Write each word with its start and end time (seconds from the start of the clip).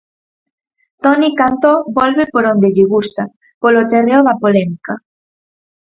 Toni 1.03 1.29
Cantó 1.39 1.73
volve 1.99 2.23
por 2.33 2.43
onde 2.53 2.69
lle 2.75 2.85
gusta, 2.93 3.23
polo 3.61 3.87
terreo 3.91 4.19
da 4.27 4.39
polémica. 4.43 4.93